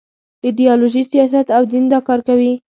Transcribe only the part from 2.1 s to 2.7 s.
کوي.